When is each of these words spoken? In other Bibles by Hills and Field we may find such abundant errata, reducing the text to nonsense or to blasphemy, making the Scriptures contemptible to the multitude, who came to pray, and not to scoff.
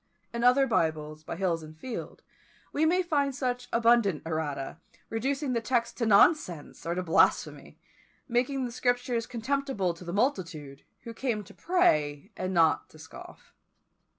In 0.33 0.43
other 0.43 0.65
Bibles 0.65 1.23
by 1.23 1.35
Hills 1.35 1.61
and 1.61 1.77
Field 1.77 2.23
we 2.73 2.87
may 2.87 3.03
find 3.03 3.35
such 3.35 3.67
abundant 3.71 4.23
errata, 4.25 4.79
reducing 5.11 5.53
the 5.53 5.61
text 5.61 5.95
to 5.97 6.07
nonsense 6.07 6.87
or 6.87 6.95
to 6.95 7.03
blasphemy, 7.03 7.77
making 8.27 8.65
the 8.65 8.71
Scriptures 8.71 9.27
contemptible 9.27 9.93
to 9.93 10.03
the 10.03 10.11
multitude, 10.11 10.83
who 11.01 11.13
came 11.13 11.43
to 11.43 11.53
pray, 11.53 12.31
and 12.35 12.51
not 12.51 12.89
to 12.89 12.97
scoff. 12.97 13.53